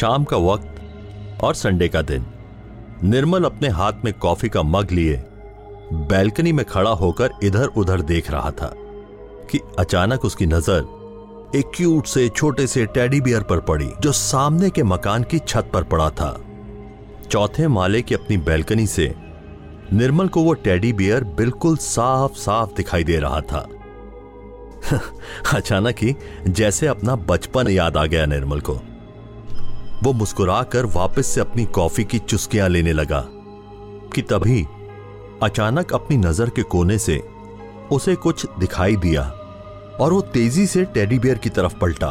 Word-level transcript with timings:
शाम 0.00 0.24
का 0.24 0.36
वक्त 0.36 1.40
और 1.44 1.54
संडे 1.54 1.88
का 1.88 2.02
दिन। 2.02 2.24
निर्मल 3.04 3.44
अपने 3.44 3.68
हाथ 3.68 3.92
में 4.04 4.12
कॉफ़ी 4.14 4.48
का 4.48 4.62
मग 4.62 4.90
लिए, 4.90 5.16
बैल्कनी 5.92 6.52
में 6.52 6.64
खड़ा 6.66 6.90
होकर 6.90 7.30
इधर 7.42 7.66
उधर 7.66 8.00
देख 8.00 8.30
रहा 8.30 8.50
था 8.50 8.72
कि 9.50 9.60
अचानक 9.78 10.24
उसकी 10.24 10.46
नज़र 10.46 11.52
एक 11.56 11.70
क्यूट 11.74 12.06
से, 12.06 12.28
छोटे 12.28 12.66
से 12.66 12.86
टेडी 12.86 13.20
बियर 13.20 13.42
पर 13.42 13.60
पड़ी, 13.60 13.90
जो 14.00 14.12
सामने 14.12 14.70
के 14.70 14.82
मकान 14.82 15.22
की 15.22 15.38
छत 15.38 15.70
पर 15.74 15.82
पड़ा 15.82 16.10
था। 16.10 16.36
चौथे 17.30 17.68
माले 17.68 18.02
की 18.02 18.14
अपनी 18.14 18.36
बैल्कनी 18.36 18.86
से 18.86 19.14
निर्मल 19.92 20.28
को 20.28 20.42
वो 20.42 20.52
टेडी 20.52 20.92
बियर 20.92 21.24
बिल्कुल 21.24 21.76
साफ़ 21.76 22.32
साफ़ 22.32 22.74
दिखाई 22.76 23.04
दे 23.04 23.18
रहा 23.18 23.40
था। 23.40 23.68
अचानक 25.54 25.96
ही 25.98 26.16
जैसे 26.48 26.86
अपना 26.86 27.16
बचपन 27.16 27.68
याद 27.68 27.96
आ 27.96 28.06
गया 28.06 28.26
निर्मल 28.26 28.60
को। 28.60 28.80
वो 30.02 30.12
मुस्कुराकर 30.12 30.86
वापस 30.86 31.26
से 31.26 31.40
अपनी 31.40 31.64
कॉफ़ी 31.66 32.04
की 32.04 32.18
चुस्कियाँ 32.18 32.68
लेने 32.68 32.92
लगा 32.92 33.20
कि 34.14 34.22
तभी 34.22 34.62
अचानक 35.42 35.92
अपनी 35.92 36.16
नज़र 36.16 36.50
के 36.50 36.62
कोने 36.62 36.98
से 36.98 37.18
उसे 37.92 38.14
कुछ 38.14 38.46
दिखाई 38.58 38.96
दिया 38.96 39.22
और 40.00 40.12
वो 40.12 40.20
तेज़ी 40.20 40.66
से 40.66 40.84
टेडी 40.84 41.18
बियर 41.18 41.38
की 41.38 41.50
तरफ़ 41.50 41.78
पलटा 41.78 42.08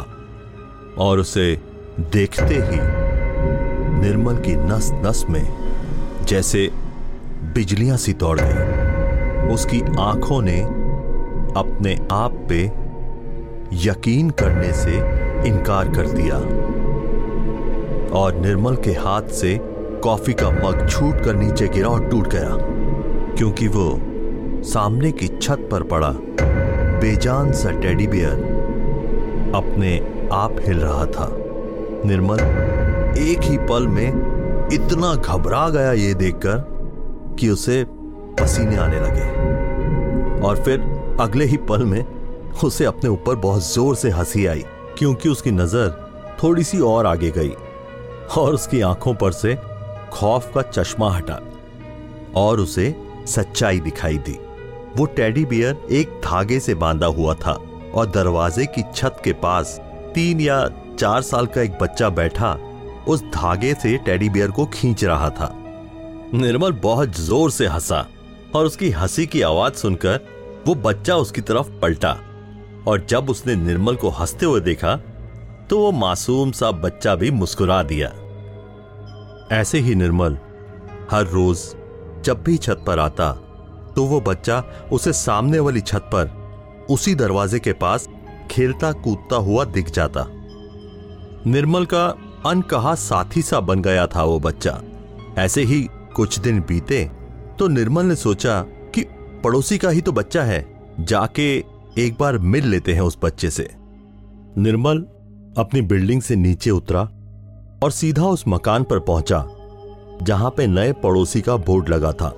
और 0.98 1.18
उसे 1.18 1.46
देखते 2.00 2.54
ही 2.54 2.80
निर्मल 4.00 4.36
की 4.36 4.54
नस 4.56 4.90
नस 5.06 5.24
में 5.30 5.44
जैसे 6.28 6.68
बिजलियाँ 7.54 7.96
सी 7.96 8.12
दौड़ 8.12 8.38
गई। 8.40 9.54
उसकी 9.54 9.80
आँखों 10.00 10.42
ने 10.42 10.60
अपने 11.60 11.98
आप 12.12 12.46
पे 12.48 12.64
यकीन 13.84 14.30
करने 14.30 14.72
से 14.72 14.96
इनकार 15.48 15.88
कर 15.88 16.06
दिया। 16.08 16.38
और 18.14 18.34
निर्मल 18.36 18.76
के 18.76 18.92
हाथ 18.92 19.28
से 19.32 19.56
कॉफ़ी 20.04 20.32
का 20.32 20.50
मग 20.50 20.86
छूट 20.88 21.20
कर 21.24 21.34
नीचे 21.34 21.68
गिरा 21.68 21.88
और 21.88 22.08
टूट 22.08 22.28
गया, 22.28 22.56
क्योंकि 23.36 23.68
वो 23.68 23.90
सामने 24.64 25.12
की 25.12 25.28
छत 25.28 25.68
पर 25.70 25.82
पड़ा। 25.82 26.10
बेजान 27.00 27.52
सा 27.52 27.70
टेडी 27.80 28.06
बियर 28.06 29.52
अपने 29.56 29.96
आप 30.32 30.56
हिल 30.60 30.78
रहा 30.78 31.06
था। 31.06 31.28
निर्मल 32.06 32.40
एक 33.20 33.42
ही 33.42 33.56
पल 33.68 33.86
में 33.88 34.68
इतना 34.72 35.14
घबरा 35.14 35.68
गया 35.68 35.92
ये 35.92 36.12
देखकर 36.14 36.58
कि 37.40 37.48
उसे 37.48 37.84
पसीने 38.40 38.76
आने 38.76 39.00
लगे। 39.00 39.24
और 40.40 40.62
फिर 40.64 40.80
अगले 41.20 41.44
ही 41.44 41.56
पल 41.68 41.84
में 41.84 42.04
उसे 42.64 42.84
अपने 42.84 43.10
ऊपर 43.10 43.34
बहुत 43.38 43.62
ज़ोर 43.64 43.94
से 43.96 44.10
हँसी 44.10 44.46
आई, 44.46 44.64
क्योंकि 44.98 45.28
उसकी 45.28 45.50
नज़र 45.50 45.88
थोड़ी 46.42 46.62
सी 46.64 46.78
और 46.80 47.06
आगे 47.06 47.30
गई। 47.30 47.52
और 48.38 48.54
उसकी 48.54 48.80
आँखों 48.80 49.14
पर 49.14 49.32
से 49.32 49.54
खौफ 50.12 50.50
का 50.54 50.62
चश्मा 50.62 51.10
हटा 51.12 51.40
और 52.36 52.60
उसे 52.60 52.94
सच्चाई 53.26 53.80
दिखाई 53.80 54.18
दी। 54.18 54.38
वो 54.96 55.06
टेडी 55.06 55.44
बियर 55.44 55.86
एक 55.90 56.20
धागे 56.24 56.60
से 56.60 56.74
बांधा 56.74 57.06
हुआ 57.06 57.34
था 57.34 57.52
और 57.94 58.10
दरवाजे 58.10 58.66
की 58.66 58.82
छत 58.94 59.16
के 59.24 59.32
पास 59.32 59.80
तीन 60.14 60.40
या 60.40 60.68
चार 60.98 61.22
साल 61.22 61.46
का 61.46 61.62
एक 61.62 61.78
बच्चा 61.78 62.08
बैठा 62.08 62.52
उस 63.08 63.22
धागे 63.24 63.74
से 63.74 63.96
टेडी 63.96 64.28
बियर 64.28 64.50
को 64.50 64.66
खींच 64.66 65.04
रहा 65.04 65.30
था। 65.30 65.52
निर्मल 66.34 66.72
बहुत 66.72 67.16
ज़ोर 67.16 67.50
से 67.50 67.66
हंसा 67.66 68.06
और 68.54 68.66
उसकी 68.66 68.90
हँसी 68.90 69.26
की 69.26 69.42
आवाज़ 69.42 69.74
सुनकर 69.74 70.20
वो 70.66 70.74
बच्चा 70.74 71.16
उसकी 71.16 71.40
तरफ़ 71.40 71.70
पलटा 71.80 72.16
और 72.88 73.06
जब 73.08 73.30
उसने 73.30 73.54
निर्मल 73.56 73.96
को 73.96 74.08
हँसते 74.08 74.46
हुए 74.46 74.60
देखा 74.60 74.96
तो 75.70 75.78
वो 75.78 75.92
मासूम 75.92 76.52
सा 76.52 76.70
बच्चा 76.70 77.14
भी 77.14 77.30
मुस्कुरा 77.30 77.82
दिया। 77.82 78.12
ऐसे 79.50 79.78
ही 79.78 79.94
निर्मल, 79.94 80.36
हर 81.10 81.26
रोज 81.26 81.58
जब 82.24 82.42
भी 82.42 82.56
छत 82.56 82.84
पर 82.86 82.98
आता 82.98 83.32
तो 83.96 84.04
वो 84.04 84.20
बच्चा 84.20 84.62
उसे 84.92 85.12
सामने 85.12 85.58
वाली 85.58 85.80
छत 85.80 86.10
पर, 86.14 86.30
उसी 86.90 87.14
दरवाजे 87.14 87.58
के 87.58 87.72
पास 87.72 88.08
खेलता 88.50 88.92
कूदता 88.94 89.36
हुआ 89.38 89.64
दिख 89.66 89.90
जाता। 89.90 90.26
निर्मल 91.46 91.84
का 91.84 92.06
अनकहा 92.46 92.94
साथी 92.94 93.42
सा 93.42 93.60
बन 93.60 93.82
गया 93.82 94.06
था 94.06 94.22
वो 94.22 94.38
बच्चा। 94.40 94.80
ऐसे 95.38 95.62
ही 95.62 95.82
कुछ 96.14 96.38
दिन 96.38 96.60
बीते 96.60 97.04
तो 97.58 97.68
निर्मल 97.68 98.06
ने 98.06 98.14
सोचा 98.16 98.60
कि 98.94 99.02
पड़ोसी 99.44 99.78
का 99.78 99.90
ही 99.90 100.00
तो 100.00 100.12
बच्चा 100.12 100.42
है, 100.42 100.66
जाके 101.00 101.56
एक 101.98 102.16
बार 102.20 102.38
मिल 102.38 102.66
लेते 102.66 102.94
हैं 102.94 103.00
उस 103.00 103.18
बच्चे 103.22 103.50
से। 103.50 103.68
निर्मल 104.58 104.98
अपनी 105.58 105.80
बिल्डिंग 105.82 106.22
से 106.22 106.36
नीचे 106.36 106.70
उतरा 106.70 107.08
और 107.82 107.90
सीधा 107.90 108.24
उस 108.24 108.44
मकान 108.48 108.84
पर 108.84 108.98
पहुँचा, 108.98 109.44
जहाँ 110.22 110.50
पे 110.50 110.66
नए 110.66 110.92
पड़ोसी 110.92 111.40
का 111.40 111.56
बोर्ड 111.56 111.88
लगा 111.88 112.12
था, 112.12 112.28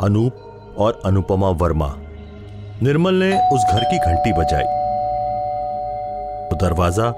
अनूप 0.00 0.74
और 0.78 1.00
अनुपमा 1.04 1.50
वर्मा। 1.50 1.94
निर्मल 2.82 3.14
ने 3.14 3.30
उस 3.48 3.64
घर 3.72 3.84
की 3.84 3.98
घंटी 3.98 4.32
बजाई। 4.32 4.64
तो 6.50 6.56
दरवाज़ा 6.56 7.08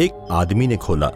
एक 0.00 0.26
आदमी 0.30 0.66
ने 0.66 0.76
खोला। 0.76 1.10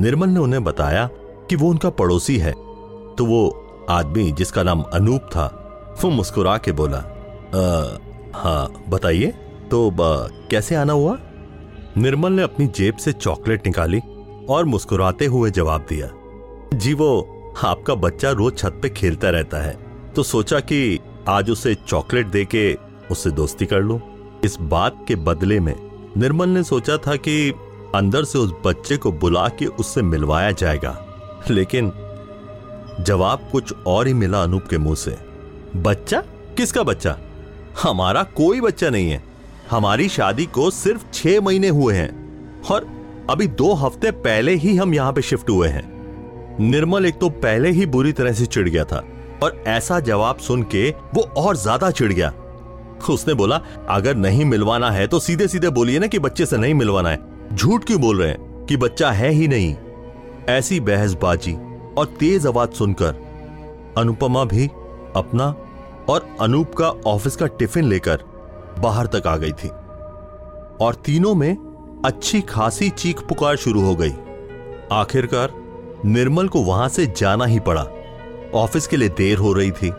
निर्मल 0.00 0.28
ने 0.28 0.40
उन्हें 0.40 0.62
बताया 0.64 1.08
कि 1.50 1.56
वो 1.56 1.68
उनका 1.70 1.90
पड़ोसी 1.90 2.36
है। 2.38 2.52
तो 2.52 3.24
वो 3.26 3.86
आदमी, 3.90 4.30
जिसका 4.32 4.62
नाम 4.62 4.82
अनूप 4.94 5.22
था, 5.26 5.46
वो 6.02 6.10
मुस्कुरा 6.10 6.56
के 6.58 6.72
बोला 6.72 6.98
हाँ 8.34 8.84
बताइए 8.88 9.26
तो 9.70 9.90
कैसे 10.50 10.74
आना 10.74 10.92
हुआ? 10.92 11.16
निर्मल 11.96 12.32
ने 12.32 12.42
अपनी 12.42 12.66
जेब 12.66 12.96
से 12.96 13.12
चॉकलेट 13.12 13.66
निकाली 13.66 14.00
और 14.48 14.64
मुस्कुराते 14.64 15.26
हुए 15.26 15.50
जवाब 15.50 15.86
दिया, 15.88 16.10
जी 16.74 16.94
वो, 16.94 17.52
आपका 17.64 17.94
बच्चा 17.94 18.30
रोज 18.30 18.56
छत 18.58 18.78
पे 18.82 18.88
खेलता 18.88 19.30
रहता 19.30 19.58
है 19.58 19.76
तो 20.14 20.22
सोचा 20.22 20.60
कि 20.62 20.98
आज 21.28 21.50
उसे 21.50 21.74
चॉकलेट 21.88 22.26
देके 22.26 22.72
उससे 23.10 23.30
दोस्ती 23.30 23.66
कर 23.66 23.80
लूँ। 23.80 24.00
इस 24.44 24.56
बात 24.60 25.04
के 25.08 25.16
बदले 25.18 25.58
में 25.60 25.74
निर्मल 26.16 26.48
ने 26.48 26.62
सोचा 26.64 26.96
था 26.96 27.16
कि 27.16 27.52
अंदर 27.94 28.24
से 28.24 28.38
उस 28.38 28.52
बच्चे 28.66 28.96
को 28.96 29.12
बुला 29.12 29.46
के 29.48 29.66
उससे 29.66 30.02
मिलवाया 30.02 30.50
जाएगा, 30.52 30.94
लेकिन 31.50 31.90
जवाब 33.00 33.48
कुछ 33.52 33.72
और 33.86 34.06
ही 34.06 34.14
मिला 34.14 34.42
अनूप 34.42 34.66
के 34.70 34.78
मुँह 34.78 34.94
से, 34.96 35.16
बच्चा? 35.76 36.22
किसका 36.56 36.82
बच्चा? 36.82 37.16
हमारा 37.82 38.22
कोई 38.36 38.60
बच्चा 38.60 38.90
नहीं 38.90 39.10
है। 39.10 39.22
हमारी 39.70 40.08
शादी 40.08 40.46
को 40.46 40.70
सिर्फ़ 40.70 41.04
छह 41.12 41.40
महीने 41.40 41.68
हुए 41.68 41.94
हैं 41.94 42.62
और 42.64 42.84
अभी 43.30 43.46
दो 43.48 43.72
हफ़्ते 43.74 44.10
पहले 44.10 44.52
ही 44.54 44.74
हम 44.76 44.94
यहाँ 44.94 45.12
पे 45.12 45.22
शिफ्ट 45.22 45.50
हुए 45.50 45.68
हैं। 45.68 45.82
निर्मल 46.60 47.04
एक 47.06 47.18
तो 47.18 47.28
पहले 47.30 47.70
ही 47.70 47.86
बुरी 47.86 48.12
तरह 48.12 48.32
से 48.32 48.46
चिढ़ 48.46 48.68
गया 48.68 48.84
था 48.84 49.02
और 49.42 49.62
ऐसा 49.68 49.98
जवाब 50.00 50.38
सुन 50.38 50.62
के 50.74 50.88
वो 51.14 51.22
और 51.38 51.56
ज़्यादा 51.56 51.90
चिढ़ 51.90 52.12
गया। 52.12 52.32
उसने 53.10 53.34
बोला, 53.34 53.60
अगर 53.88 54.16
नहीं 54.16 54.44
मिलवाना 54.44 54.90
है 54.90 55.06
तो 55.06 55.20
सीधे 55.20 55.48
सीधे 55.48 55.68
बोलिए 55.70 55.98
ना 55.98 56.06
कि 56.06 56.18
बच्चे 56.18 56.46
से 56.46 56.56
नहीं 56.56 56.74
मिलवाना 56.74 57.10
है। 57.10 57.54
झूठ 57.54 57.84
क्यों 57.84 58.00
बोल 58.00 58.20
रहे 58.20 58.28
हैं 58.28 58.66
कि 58.66 58.76
बच्चा 58.76 59.10
है 59.12 59.30
ही 59.30 59.48
नहीं? 59.48 59.74
ऐसी 60.48 60.80
बहसबाजी 60.80 61.54
और 61.98 62.14
तेज 62.20 62.46
आवाज़ 62.46 62.70
सुनकर 62.72 63.14
अनुपमा 63.98 64.44
भी 64.44 64.66
अपना 65.16 65.54
और 66.08 66.28
अनूप 66.40 66.74
का 66.74 66.88
ऑफ़िस 67.06 67.36
का 67.36 67.46
टिफ़िन 67.48 67.84
लेकर 67.84 68.24
बाहर 68.78 69.06
तक 69.06 69.26
आ 69.26 69.36
गई 69.36 69.52
थी। 69.54 69.68
और 70.80 71.02
तीनों 71.04 71.34
में 71.34 71.56
अच्छी 72.04 72.40
खासी 72.40 72.88
चीख 72.90 73.20
पुकार 73.20 73.56
शुरू 73.56 73.80
हो 73.80 73.94
गई। 73.96 74.12
आखिरकार 74.92 75.52
निर्मल 76.04 76.48
को 76.48 76.62
वहाँ 76.62 76.88
से 76.88 77.06
जाना 77.06 77.44
ही 77.44 77.58
पड़ा। 77.60 77.82
ऑफ़िस 78.54 78.86
के 78.86 78.96
लिए 78.96 79.08
देर 79.08 79.38
हो 79.38 79.52
रही 79.52 79.70
थी। 79.70 79.90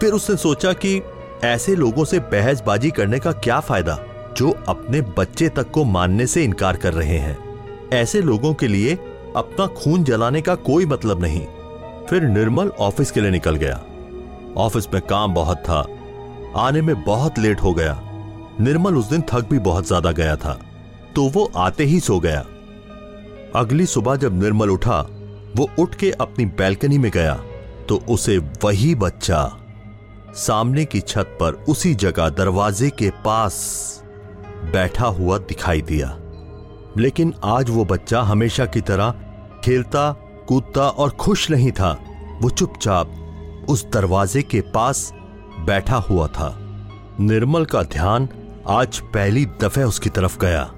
फिर 0.00 0.12
उसने 0.12 0.36
सोचा 0.36 0.72
कि 0.72 1.00
ऐसे 1.44 1.76
लोगों 1.76 2.04
से 2.04 2.18
बहसबाजी 2.18 2.90
करने 2.90 3.18
का 3.18 3.32
क्या 3.32 3.60
फ़ायदा, 3.60 3.98
जो 4.36 4.50
अपने 4.68 5.00
बच्चे 5.18 5.48
तक 5.48 5.70
को 5.70 5.84
मानने 5.84 6.26
से 6.26 6.44
इनकार 6.44 6.76
कर 6.76 6.92
रहे 6.92 7.18
हैं। 7.18 7.38
ऐसे 7.92 8.22
लोगों 8.22 8.54
के 8.54 8.68
लिए 8.68 8.94
अपना 9.36 9.66
खून 9.66 10.04
जलाने 10.04 10.42
का 10.42 10.54
कोई 10.54 10.86
मतलब 10.86 11.22
नहीं। 11.22 11.46
फिर 12.06 12.22
निर्मल 12.22 12.68
ऑफ़िस 12.80 13.10
के 13.10 13.20
लिए 13.20 13.30
निकल 13.30 13.56
गया। 13.56 13.80
ऑफ़िस 14.56 14.92
में 14.94 15.02
काम 15.02 15.34
बहुत 15.34 15.58
था। 15.58 15.84
आने 16.56 16.82
में 16.82 17.04
बहुत 17.04 17.38
लेट 17.38 17.62
हो 17.62 17.74
गया। 17.74 18.00
निर्मल 18.60 18.96
उस 18.96 19.10
दिन 19.10 19.22
थक 19.22 19.48
भी 19.50 19.58
बहुत 19.58 19.86
ज़्यादा 19.86 20.12
गया 20.12 20.36
था। 20.36 20.58
तो 21.16 21.28
वो 21.28 21.52
आते 21.56 21.84
ही 21.84 22.00
सो 22.00 22.20
गया। 22.20 22.44
अगली 23.56 23.86
सुबह 23.86 24.16
जब 24.16 24.42
निर्मल 24.42 24.70
उठा, 24.70 25.00
वो 25.56 25.68
उठ 25.78 25.94
के 25.94 26.10
अपनी 26.10 26.44
बैल्कनी 26.44 26.98
में 26.98 27.10
गया 27.10 27.34
तो 27.88 27.96
उसे 28.08 28.38
वही 28.38 28.94
बच्चा 28.94 29.56
सामने 30.34 30.84
की 30.84 31.00
छत 31.00 31.38
पर 31.40 31.52
उसी 31.52 31.94
जगह 31.94 32.28
दरवाजे 32.28 32.90
के 32.90 33.10
पास 33.10 33.54
बैठा 34.72 35.06
हुआ 35.06 35.38
दिखाई 35.38 35.82
दिया। 35.82 36.16
लेकिन 36.96 37.34
आज 37.44 37.70
वो 37.70 37.84
बच्चा 37.84 38.22
हमेशा 38.22 38.66
की 38.66 38.80
तरह 38.80 39.10
खेलता, 39.64 40.12
कूदता 40.48 40.88
और 40.88 41.10
खुश 41.10 41.50
नहीं 41.50 41.72
था। 41.72 41.92
वो 42.42 42.50
चुपचाप 42.50 43.12
उस 43.68 43.86
दरवाजे 43.90 44.42
के 44.42 44.60
पास 44.60 45.12
बैठा 45.60 45.96
हुआ 45.96 46.26
था। 46.26 46.56
निर्मल 47.20 47.64
का 47.64 47.82
ध्यान 47.82 48.28
आज 48.68 48.98
पहली 48.98 49.46
दफे 49.46 49.82
उसकी 49.82 50.10
तरफ़ 50.10 50.38
गया। 50.38 50.72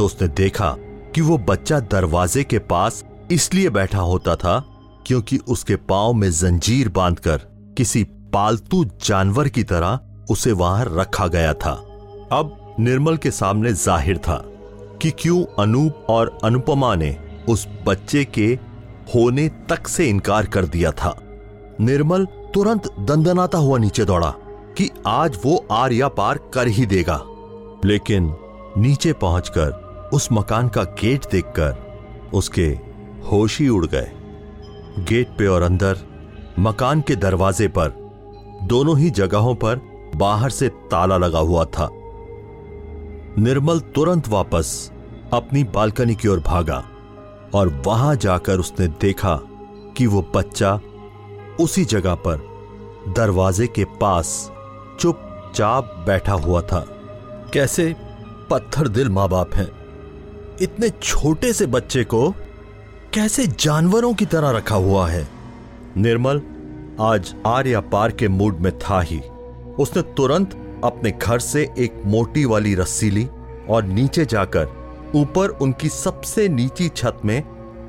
तो 0.00 0.04
उसने 0.06 0.26
देखा 0.28 0.68
कि 1.14 1.20
वो 1.20 1.36
बच्चा 1.38 1.78
दरवाजे 1.92 2.42
के 2.44 2.58
पास 2.58 3.02
इसलिए 3.30 3.70
बैठा 3.70 3.98
होता 4.00 4.36
था 4.36 4.58
क्योंकि 5.06 5.38
उसके 5.48 5.76
पाँव 5.88 6.12
में 6.12 6.30
जंजीर 6.30 6.88
बांधकर 6.88 7.40
किसी 7.76 8.02
पालतू 8.32 8.84
जानवर 9.04 9.48
की 9.48 9.62
तरह 9.62 9.98
उसे 10.30 10.52
वहाँ 10.52 10.84
रखा 10.88 11.26
गया 11.26 11.52
था। 11.54 11.72
अब 12.32 12.76
निर्मल 12.80 13.16
के 13.16 13.30
सामने 13.30 13.72
ज़ाहिर 13.72 14.18
था 14.18 14.36
कि 15.02 15.10
क्यों 15.10 15.44
अनूप 15.62 16.06
और 16.10 16.38
अनुपमा 16.44 16.94
ने 16.94 17.16
उस 17.48 17.66
बच्चे 17.86 18.24
के 18.24 18.46
होने 19.14 19.48
तक 19.68 19.88
से 19.88 20.08
इनकार 20.08 20.46
कर 20.46 20.66
दिया 20.66 20.92
था। 20.92 21.14
निर्मल 21.80 22.24
तुरंत 22.54 22.88
दंदनाता 23.00 23.58
हुआ 23.58 23.78
नीचे 23.78 24.04
दौड़ा 24.04 24.34
कि 24.78 24.90
आज 25.06 25.38
वो 25.44 25.64
आर 25.72 25.92
या 25.92 26.08
पार 26.08 26.40
कर 26.54 26.68
ही 26.68 26.86
देगा। 26.86 27.22
लेकिन 27.84 28.34
नीचे 28.78 29.12
पहुंचकर 29.12 29.79
उस 30.12 30.28
मकान 30.32 30.68
का 30.68 30.82
गेट 30.82 31.26
देखकर 31.32 31.76
उसके 32.34 32.66
होश 33.30 33.60
ही 33.60 33.68
उड़ 33.68 33.86
गए। 33.86 34.10
गेट 34.98 35.28
पे 35.28 35.46
और 35.46 35.62
अंदर, 35.62 35.98
मकान 36.58 37.00
के 37.00 37.16
दरवाजे 37.16 37.68
पर, 37.68 37.88
दोनों 38.62 38.98
ही 38.98 39.10
जगहों 39.10 39.54
पर 39.54 39.80
बाहर 40.16 40.50
से 40.50 40.68
ताला 40.68 41.16
लगा 41.16 41.38
हुआ 41.38 41.64
था। 41.64 41.88
निर्मल 43.38 43.80
तुरंत 43.80 44.28
वापस 44.28 44.92
अपनी 45.32 45.64
बालकनी 45.64 46.14
की 46.14 46.28
ओर 46.28 46.40
भागा 46.40 46.84
और 47.54 47.82
वहाँ 47.86 48.16
जाकर 48.16 48.58
उसने 48.58 48.88
देखा 48.88 49.40
कि 49.96 50.06
वो 50.06 50.32
बच्चा 50.36 50.80
उसी 51.60 51.84
जगह 51.84 52.14
पर 52.14 52.36
दरवाजे 53.08 53.66
के 53.66 53.84
पास 53.84 54.50
चुपचाप 55.00 56.04
बैठा 56.06 56.32
हुआ 56.32 56.62
था। 56.62 56.84
कैसे 57.52 57.96
पत्थर 58.50 58.88
दिल 58.88 59.08
माँ 59.08 59.28
बाप 59.28 59.54
हैं? 59.54 59.79
इतने 60.62 60.88
छोटे 60.90 61.52
से 61.52 61.66
बच्चे 61.66 62.04
को 62.04 62.30
कैसे 63.14 63.46
जानवरों 63.46 64.14
की 64.14 64.26
तरह 64.26 64.50
रखा 64.50 64.74
हुआ 64.74 65.08
है? 65.08 65.28
निर्मल 65.96 66.42
आज 67.00 67.34
आर्या 67.46 67.80
पार 67.80 68.10
के 68.10 68.28
मूड 68.28 68.58
में 68.58 68.78
था 68.78 69.00
ही। 69.00 69.20
उसने 69.78 70.02
तुरंत 70.02 70.80
अपने 70.84 71.10
घर 71.10 71.38
से 71.38 71.74
एक 71.78 72.02
मोटी 72.06 72.44
वाली 72.44 72.74
रस्सी 72.74 73.10
ली 73.10 73.28
और 73.68 73.84
नीचे 73.84 74.24
जाकर 74.24 74.68
ऊपर 75.14 75.48
उनकी 75.48 75.88
सबसे 75.88 76.48
नीची 76.48 76.88
छत 76.88 77.18
में 77.24 77.38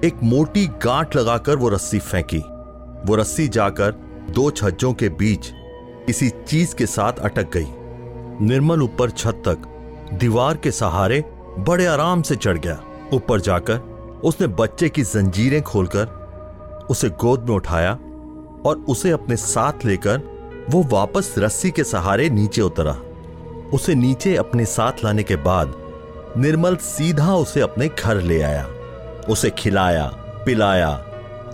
एक 0.03 0.23
मोटी 0.23 0.67
गांठ 0.67 1.15
लगाकर 1.15 1.55
वो 1.55 1.69
रस्सी 1.69 1.99
फेंकी। 1.99 2.39
वो 3.07 3.15
रस्सी 3.15 3.47
जाकर 3.47 3.91
दो 4.29 4.51
छज्जों 4.51 4.93
के 4.93 5.09
बीच 5.09 5.51
किसी 6.05 6.29
चीज़ 6.29 6.75
के 6.75 6.85
साथ 6.85 7.13
अटक 7.13 7.51
गई। 7.57 7.67
निर्मल 8.45 8.81
ऊपर 8.81 9.09
छत 9.09 9.43
तक 9.47 9.57
दीवार 10.13 10.57
के 10.57 10.71
सहारे 10.71 11.23
बड़े 11.59 11.85
आराम 11.85 12.21
से 12.21 12.35
चढ़ 12.35 12.57
गया। 12.57 12.81
ऊपर 13.13 13.39
जाकर 13.39 13.77
उसने 14.23 14.47
बच्चे 14.47 14.89
की 14.89 15.01
जंजीरें 15.01 15.61
खोलकर 15.61 16.21
उसे 16.89 17.09
गोद 17.09 17.49
में 17.49 17.55
उठाया 17.55 17.91
और 18.65 18.85
उसे 18.89 19.11
अपने 19.11 19.35
साथ 19.35 19.73
लेकर 19.85 20.21
वो 20.69 20.83
वापस 20.83 21.35
रस्सी 21.37 21.71
के 21.71 21.83
सहारे 21.83 22.29
नीचे 22.29 22.61
उतरा। 22.61 22.97
उसे 23.73 23.95
नीचे 23.95 24.35
अपने 24.35 24.65
साथ 24.65 24.91
लाने 25.03 25.23
के 25.23 25.35
बाद 25.35 25.75
निर्मल 26.37 26.75
सीधा 26.75 27.35
उसे 27.35 27.61
अपने 27.61 27.87
घर 27.87 28.15
ले 28.15 28.41
आया। 28.41 28.67
उसे 29.29 29.49
खिलाया, 29.49 30.07
पिलाया, 30.45 31.05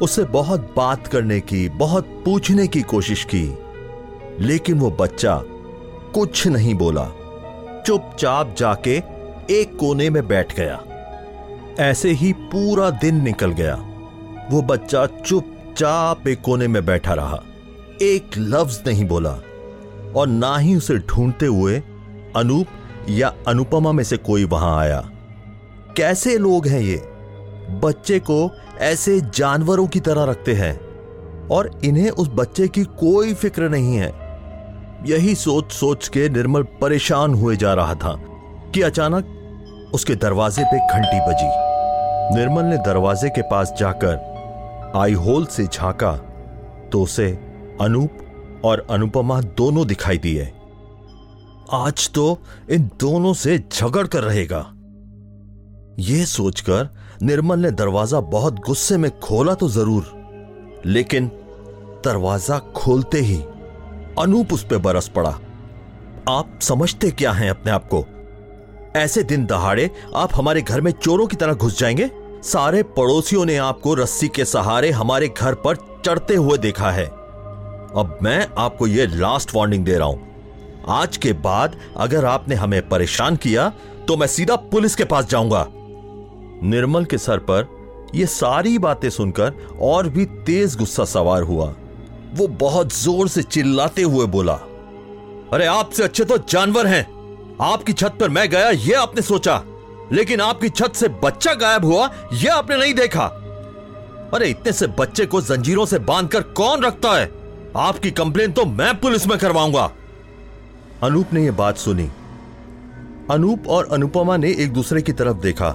उसे 0.01 0.23
बहुत 0.23 0.73
बात 0.77 1.07
करने 1.07 1.39
की, 1.39 1.69
बहुत 1.69 2.05
पूछने 2.25 2.67
की 2.67 2.81
कोशिश 2.81 3.23
की। 3.23 3.57
लेकिन 4.39 4.79
वो 4.79 4.91
बच्चा 4.91 5.43
कुछ 6.13 6.47
नहीं 6.47 6.75
बोला। 6.75 7.09
चुपचाप 7.85 8.55
जाके 8.57 9.16
एक 9.49 9.77
कोने 9.77 10.09
में 10.09 10.27
बैठ 10.27 10.55
गया। 10.55 10.83
ऐसे 11.79 12.11
ही 12.11 12.33
पूरा 12.33 12.89
दिन 12.89 13.23
निकल 13.23 13.51
गया। 13.51 13.75
वो 14.51 14.61
बच्चा 14.61 15.05
चुपचाप 15.05 16.27
एक 16.27 16.41
कोने 16.41 16.67
में 16.67 16.85
बैठा 16.85 17.13
रहा। 17.13 17.43
एक 18.01 18.31
लफ्ज 18.37 18.83
नहीं 18.87 19.05
बोला 19.05 19.31
और 20.15 20.27
ना 20.27 20.57
ही 20.57 20.75
उसे 20.75 20.97
ढूंढते 20.97 21.45
हुए 21.45 21.83
अनूप 22.35 22.67
या 23.09 23.33
अनुपमा 23.47 23.91
में 23.91 24.03
से 24.03 24.17
कोई 24.17 24.43
वहाँ 24.43 24.79
आया। 24.79 25.09
कैसे 25.97 26.37
लोग 26.37 26.67
हैं 26.67 26.81
ये? 26.81 26.97
बच्चे 27.83 28.19
को 28.19 28.51
ऐसे 28.79 29.21
जानवरों 29.21 29.87
की 29.87 29.99
तरह 29.99 30.23
रखते 30.23 30.53
हैं 30.53 30.79
और 31.47 31.79
इन्हें 31.83 32.09
उस 32.09 32.29
बच्चे 32.33 32.67
की 32.67 32.83
कोई 32.83 33.33
फ़िक्र 33.33 33.69
नहीं 33.69 33.95
है। 33.95 34.27
यही 35.05 35.35
सोच 35.35 35.71
सोच 35.71 36.07
के 36.07 36.29
निर्मल 36.29 36.63
परेशान 36.63 37.33
हुए 37.33 37.55
जा 37.55 37.73
रहा 37.73 37.93
था 37.93 38.23
कि 38.73 38.81
अचानक 38.81 39.33
उसके 39.93 40.15
दरवाजे 40.15 40.63
पे 40.63 40.77
घंटी 40.79 41.19
बजी। 41.21 41.49
निर्मल 42.35 42.65
ने 42.65 42.77
दरवाजे 42.77 43.29
के 43.29 43.41
पास 43.41 43.73
जाकर 43.79 44.91
आई 44.95 45.13
होल 45.15 45.45
से 45.45 45.65
झांका 45.65 46.11
तो 46.91 47.01
उसे 47.03 47.27
अनूप 47.81 48.61
और 48.65 48.85
अनुपमा 48.89 49.39
दोनों 49.57 49.85
दिखाई 49.87 50.17
दिए। 50.17 50.51
आज 51.73 52.09
तो 52.13 52.37
इन 52.71 52.89
दोनों 52.99 53.33
से 53.33 53.57
झगड़ 53.59 54.05
कर 54.07 54.23
रहेगा। 54.23 54.59
यह 55.99 56.25
सोचकर 56.25 56.89
निर्मल 57.21 57.59
ने 57.59 57.71
दरवाज़ा 57.73 58.19
बहुत 58.27 58.59
गुस्से 58.59 58.97
में 58.97 59.09
खोला 59.19 59.53
तो 59.53 59.69
ज़रूर, 59.69 60.11
लेकिन 60.85 61.27
दरवाज़ा 62.05 62.57
खोलते 62.75 63.19
ही 63.21 63.37
अनूप 64.19 64.53
उस 64.53 64.63
पर 64.63 64.77
बरस 64.77 65.07
पड़ा। 65.15 65.37
आप 66.29 66.59
समझते 66.61 67.11
क्या 67.11 67.31
हैं 67.31 67.49
अपने 67.49 67.71
आप 67.71 67.87
को? 67.87 68.05
ऐसे 68.97 69.23
दिन 69.23 69.45
दहाड़े 69.45 69.89
आप 70.15 70.35
हमारे 70.35 70.61
घर 70.61 70.81
में 70.81 70.91
चोरों 70.93 71.27
की 71.27 71.35
तरह 71.35 71.53
घुस 71.53 71.79
जाएँगे। 71.79 72.09
सारे 72.43 72.83
पड़ोसियों 72.95 73.45
ने 73.45 73.57
आपको 73.57 73.93
रस्सी 73.93 74.27
के 74.27 74.45
सहारे 74.45 74.89
हमारे 74.91 75.27
घर 75.29 75.53
पर 75.55 75.75
चढ़ते 76.05 76.35
हुए 76.35 76.57
देखा 76.57 76.91
है। 76.91 77.05
अब 77.05 78.17
मैं 78.23 78.47
आपको 78.57 78.87
यह 78.87 79.15
लास्ट 79.15 79.55
वार्निंग 79.55 79.85
दे 79.85 79.97
रहा 79.97 80.07
हूँ। 80.07 80.25
आज 80.91 81.17
के 81.17 81.33
बाद 81.35 81.75
अगर 81.97 82.25
आपने 82.25 82.55
हमें 82.55 82.87
परेशान 82.89 83.35
किया 83.35 83.71
तो 84.07 84.17
मैं 84.17 84.27
सीधा 84.27 84.55
पुलिस 84.67 84.95
के 84.95 85.03
पास 85.05 85.25
जाऊँगा। 85.25 85.65
निर्मल 86.63 87.05
के 87.05 87.17
सर 87.17 87.37
पर 87.41 87.67
यह 88.15 88.25
सारी 88.25 88.77
बातें 88.79 89.09
सुनकर 89.09 89.53
और 89.81 90.09
भी 90.09 90.25
तेज 90.45 90.75
गुस्सा 90.77 91.05
सवार 91.05 91.41
हुआ। 91.41 91.73
वो 92.33 92.47
बहुत 92.59 92.93
ज़ोर 92.93 93.27
से 93.27 93.43
चिल्लाते 93.43 94.01
हुए 94.03 94.25
बोला, 94.27 94.53
अरे 95.53 95.65
आपसे 95.65 96.03
अच्छे 96.03 96.23
तो 96.23 96.37
जानवर 96.49 96.87
हैं। 96.87 97.05
आपकी 97.61 97.93
छत 97.93 98.13
पर 98.19 98.29
मैं 98.29 98.49
गया 98.49 98.69
यह 98.69 99.01
आपने 99.01 99.21
सोचा। 99.21 99.63
लेकिन 100.11 100.41
आपकी 100.41 100.69
छत 100.69 100.91
से 100.95 101.07
बच्चा 101.07 101.53
गायब 101.53 101.85
हुआ 101.85 102.09
यह 102.33 102.55
आपने 102.55 102.77
नहीं 102.77 102.93
देखा। 102.93 103.25
अरे, 104.33 104.49
इतने 104.49 104.71
से 104.71 104.87
बच्चे 104.87 105.25
को 105.25 105.41
जंजीरों 105.41 105.85
से 105.85 105.99
बांधकर 105.99 106.41
कौन 106.41 106.83
रखता 106.83 107.11
है? 107.11 107.31
आपकी 107.77 108.11
कंप्लेन 108.11 108.51
तो 108.51 108.65
मैं 108.65 108.99
पुलिस 108.99 109.27
में 109.27 109.37
करवाऊँगा। 109.37 109.91
अनूप 111.03 111.25
ने 111.33 111.45
यह 111.45 111.51
बात 111.51 111.77
सुनी। 111.77 112.11
अनूप 113.31 113.67
और 113.67 113.87
अनुपमा 113.91 114.37
ने 114.37 114.49
एक 114.49 114.73
दूसरे 114.73 115.01
की 115.01 115.11
तरफ़ 115.11 115.37
देखा। 115.37 115.69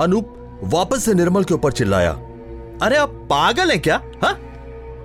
अनूप 0.00 0.36
वापस 0.64 1.04
से 1.04 1.14
निर्मल 1.14 1.44
के 1.44 1.54
ऊपर 1.54 1.72
चिल्लाया। 1.72 2.10
अरे, 2.82 2.96
आप 2.96 3.08
पागल 3.08 3.70
हैं 3.70 3.82
क्या? 3.82 4.02
हा? 4.24 4.36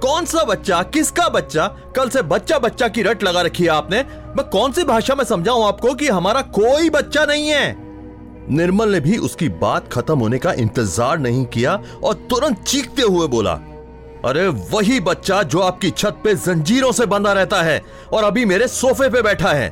कौन 0.01 0.25
सा 0.25 0.43
बच्चा, 0.43 0.81
किसका 0.83 1.27
बच्चा, 1.29 1.67
कल 1.95 2.09
से 2.09 2.21
बच्चा 2.23 2.57
बच्चा 2.59 2.87
की 2.87 3.01
रट 3.01 3.23
लगा 3.23 3.41
रखी 3.41 3.63
है 3.63 3.69
आपने। 3.69 3.97
मैं 4.37 4.47
कौन 4.49 4.71
सी 4.71 4.83
भाषा 4.83 5.15
में 5.15 5.23
समझाऊं 5.23 5.65
आपको 5.67 5.93
कि 5.93 6.07
हमारा 6.07 6.41
कोई 6.53 6.89
बच्चा 6.89 7.25
नहीं 7.25 7.49
है? 7.49 7.75
निर्मल 8.51 8.89
ने 8.89 8.99
भी 8.99 9.17
उसकी 9.17 9.49
बात 9.57 9.91
खत्म 9.93 10.17
होने 10.19 10.37
का 10.37 10.53
इंतज़ार 10.53 11.17
नहीं 11.19 11.45
किया 11.45 11.75
और 12.03 12.13
तुरंत 12.29 12.63
चीखते 12.63 13.01
हुए 13.01 13.27
बोला, 13.27 13.53
अरे, 14.25 14.47
वही 14.47 14.99
बच्चा 14.99 15.41
जो 15.43 15.59
आपकी 15.59 15.89
छत 15.91 16.21
पे 16.23 16.33
जंजीरों 16.35 16.91
से 16.91 17.05
बंधा 17.05 17.33
रहता 17.33 17.61
है 17.61 17.81
और 18.13 18.23
अभी 18.23 18.45
मेरे 18.45 18.67
सोफे 18.67 19.09
पे 19.09 19.21
बैठा 19.21 19.51
है। 19.51 19.71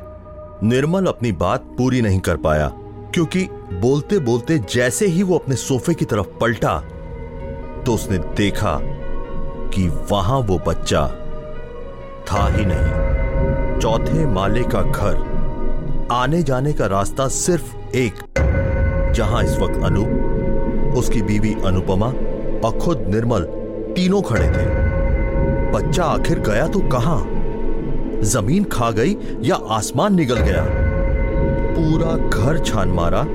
निर्मल 0.64 1.06
अपनी 1.06 1.32
बात 1.32 1.64
पूरी 1.78 2.02
नहीं 2.02 2.20
कर 2.20 2.38
पाया, 2.38 2.68
क्योंकि 3.14 3.48
बोलते 3.74 4.20
बोलते 4.20 4.58
जैसे 4.70 5.08
ही 5.08 5.24
वो 5.24 5.38
अपने 5.38 5.56
सोफे 5.56 5.94
की 5.94 6.06
तरफ़ 6.06 6.38
पलटा 6.42 6.80
तो 7.86 7.94
उसने 7.94 8.18
देखा 8.38 8.80
कि 9.74 9.88
वहाँ 10.12 10.40
वो 10.40 10.58
बच्चा 10.68 11.08
था 12.32 12.48
ही 12.48 12.66
नहीं। 12.68 13.80
चौथे 13.80 14.26
माले 14.26 14.64
का 14.64 14.82
घर 14.82 16.08
आने 16.12 16.44
जाने 16.44 16.74
का 16.74 16.86
रास्ता 16.86 17.28
सिर्फ़ 17.28 17.76
एक, 17.96 18.14
जहाँ 19.16 19.44
इस 19.44 19.58
वक्त 19.58 19.84
अनूप 19.84 20.94
उसकी 20.98 21.22
बीवी 21.22 21.56
अनुपमा 21.66 22.08
और 22.68 22.78
खुद 22.82 23.06
निर्मल 23.08 23.44
तीनों 23.96 24.22
खड़े 24.22 24.48
थे। 24.48 24.66
बच्चा 25.72 26.04
आखिर 26.04 26.40
गया 26.40 26.68
तो 26.68 26.80
कहाँ? 26.80 27.20
ज़मीन 28.24 28.64
खा 28.64 28.92
गई 28.92 29.18
या 29.42 29.56
आसमान 29.56 30.16
निगल 30.16 30.40
गया? 30.40 30.66
पूरा 31.78 32.16
घर 32.30 32.58
छान 32.60 32.90
मारा, 32.90 33.26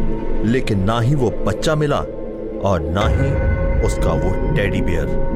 लेकिन 0.44 0.84
ना 0.84 1.00
ही 1.00 1.14
वो 1.14 1.30
बच्चा 1.30 1.74
मिला 1.74 1.98
और 2.64 2.80
ना 2.80 3.06
ही 3.08 3.30
उसका 3.86 4.12
वो 4.12 4.54
टेडी 4.56 4.80
बियर। 4.80 5.31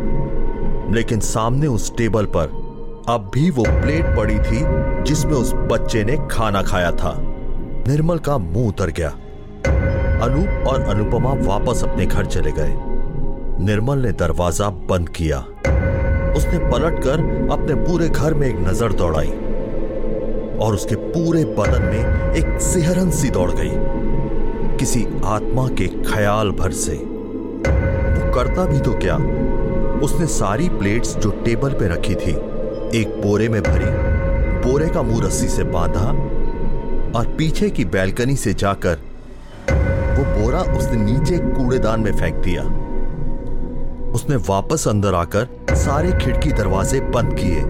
लेकिन 0.90 1.20
सामने 1.20 1.66
उस 1.66 1.96
टेबल 1.96 2.26
पर 2.36 2.64
अब 3.08 3.30
भी 3.34 3.50
वो 3.50 3.62
प्लेट 3.62 4.04
पड़ी 4.16 4.38
थी 4.38 4.60
जिसमें 5.04 5.32
उस 5.32 5.52
बच्चे 5.54 6.04
ने 6.04 6.16
खाना 6.30 6.62
खाया 6.62 6.90
था। 6.92 7.14
निर्मल 7.88 8.18
का 8.18 8.38
मुँह 8.38 8.68
उतर 8.68 8.90
गया। 8.90 9.08
अनूप 10.22 10.66
और 10.68 10.82
अनुपमा 10.82 11.32
वापस 11.42 11.82
अपने 11.84 12.06
घर 12.06 12.26
चले 12.26 12.52
गए। 12.52 12.74
निर्मल 13.64 13.98
ने 13.98 14.12
दरवाज़ा 14.12 14.68
बंद 14.90 15.08
किया। 15.08 15.38
उसने 16.36 16.58
पलटकर 16.70 17.20
अपने 17.52 17.74
पूरे 17.74 18.08
घर 18.08 18.34
में 18.34 18.46
एक 18.48 18.56
नज़र 18.58 18.92
दौड़ाई 18.92 19.30
और 20.58 20.74
उसके 20.74 20.96
पूरे 20.96 21.44
बदन 21.58 21.82
में 21.82 22.34
एक 22.34 22.60
सिहरन 22.60 23.10
सी 23.10 23.30
दौड़ 23.30 23.50
गई। 23.50 23.70
किसी 24.76 25.06
आत्मा 25.24 25.68
के 25.68 25.86
ख्याल 26.02 26.50
भर 26.50 26.70
से। 26.70 26.94
वो 26.94 28.32
करता 28.32 28.64
भी 28.64 28.80
तो 28.80 28.92
क्या? 28.92 29.16
उसने 30.02 30.26
सारी 30.26 30.68
प्लेट्स 30.68 31.16
जो 31.16 31.30
टेबल 31.44 31.72
पे 31.72 31.88
रखी 31.88 32.14
थी, 32.14 32.32
एक 32.98 33.20
बोरे 33.22 33.48
में 33.48 33.62
भरी, 33.62 33.90
बोरे 34.62 34.88
का 34.88 35.02
मुँह 35.02 35.26
रस्सी 35.26 35.48
से 35.48 35.64
बांधा 35.64 36.08
और 37.18 37.34
पीछे 37.38 37.70
की 37.70 37.84
बैल्कनी 37.84 38.36
से 38.36 38.54
जाकर 38.54 38.98
वो 40.18 40.24
बोरा 40.24 40.60
उसने 40.78 40.96
नीचे 40.96 41.38
कूड़ेदान 41.38 42.00
में 42.00 42.12
फेंक 42.12 42.34
दिया। 42.34 42.62
उसने 44.12 44.36
वापस 44.48 44.86
अंदर 44.88 45.14
आकर 45.14 45.48
सारे 45.74 46.12
खिड़की 46.12 46.52
दरवाजे 46.52 47.00
बंद 47.00 47.34
किए 47.40 47.62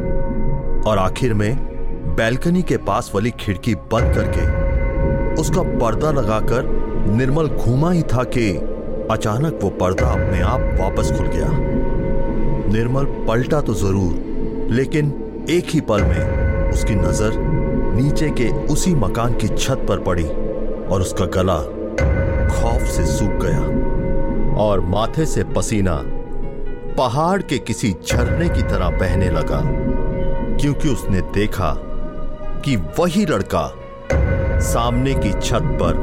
और 0.90 0.98
आखिर 0.98 1.34
में 1.34 1.56
बैल्कनी 2.16 2.62
के 2.62 2.76
पास 2.76 3.10
वाली 3.14 3.30
खिड़की 3.30 3.74
बंद 3.92 4.14
करके 4.14 4.64
उसका 5.40 5.62
पर्दा 5.78 6.10
लगाकर 6.10 6.68
निर्मल 7.16 7.48
घूमा 7.48 7.90
ही 7.90 8.02
था 8.02 8.24
कि 8.36 8.50
अचानक 9.10 9.58
वो 9.62 9.70
पर्दा 9.70 10.06
अपने 10.08 10.40
आप 10.40 10.60
वापस 10.80 11.12
खुल 11.12 11.26
गया। 11.26 11.48
निर्मल 12.68 13.04
पलटा 13.28 13.60
तो 13.60 13.74
ज़रूर, 13.74 14.68
लेकिन 14.70 15.12
एक 15.50 15.70
ही 15.70 15.80
पल 15.80 16.02
में 16.02 16.70
उसकी 16.70 16.94
नज़र 16.94 17.38
नीचे 17.96 18.30
के 18.30 18.48
उसी 18.66 18.94
मकान 18.94 19.34
की 19.34 19.48
छत 19.48 19.84
पर 19.88 20.02
पड़ी 20.02 20.24
और 20.24 21.00
उसका 21.00 21.26
गला 21.34 21.58
खौफ 22.50 22.82
से 22.86 23.04
सूख 23.06 23.30
गया 23.42 23.60
और 24.62 24.80
माथे 24.86 25.26
से 25.26 25.44
पसीना 25.56 26.00
पहाड़ 26.98 27.40
के 27.42 27.58
किसी 27.58 27.92
झरने 28.06 28.48
की 28.48 28.62
तरह 28.62 28.98
बहने 28.98 29.30
लगा, 29.30 29.60
क्योंकि 30.56 30.88
उसने 30.88 31.20
देखा 31.34 31.72
कि 32.64 32.76
वही 32.98 33.24
लड़का 33.26 33.70
सामने 34.62 35.14
की 35.14 35.32
छत 35.32 35.76
पर 35.80 35.94